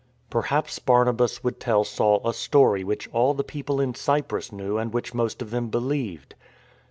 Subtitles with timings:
[0.31, 4.91] Perhaps Barnabas would tell Saul a story which all the people in Cyprus knew and
[4.91, 6.33] which most of them believed.